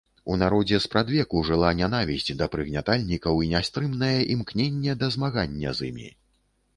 У 0.33 0.35
народзе 0.41 0.77
спрадвеку 0.85 1.41
жыла 1.49 1.69
нянавісць 1.81 2.33
да 2.39 2.47
прыгнятальнікаў 2.55 3.41
і 3.49 3.49
нястрымнае 3.51 4.17
імкненне 4.37 4.97
да 5.03 5.11
змагання 5.17 5.75
з 5.81 5.91
імі. 5.91 6.09